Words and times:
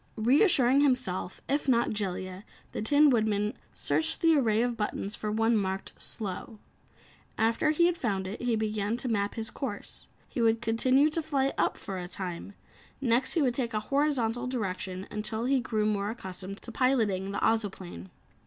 Reassuring 0.17 0.81
himself, 0.81 1.41
if 1.47 1.69
not 1.69 1.91
Jellia, 1.91 2.43
the 2.71 2.81
Tin 2.81 3.11
Woodman 3.11 3.53
searched 3.75 4.21
the 4.21 4.35
array 4.35 4.63
of 4.63 4.75
buttons 4.75 5.15
for 5.15 5.31
one 5.31 5.55
marked 5.55 5.93
"slow." 6.01 6.57
After 7.37 7.69
he 7.69 7.85
had 7.85 7.99
found 7.99 8.25
it, 8.25 8.39
he 8.41 8.45
slowly 8.45 8.55
began 8.55 8.97
to 8.97 9.07
map 9.07 9.35
his 9.35 9.51
course. 9.51 10.07
He 10.27 10.41
would 10.41 10.59
continue 10.59 11.09
to 11.11 11.21
fly 11.21 11.53
up, 11.55 11.77
for 11.77 11.99
a 11.99 12.07
time. 12.07 12.53
Next 12.99 13.33
he 13.33 13.43
would 13.43 13.53
take 13.53 13.75
a 13.75 13.79
horizontal 13.91 14.47
direction 14.47 15.05
until 15.11 15.45
he 15.45 15.59
grew 15.59 15.85
more 15.85 16.09
accustomed 16.09 16.63
to 16.63 16.71
piloting 16.71 17.31
the 17.31 17.37
Ozoplane. 17.37 18.09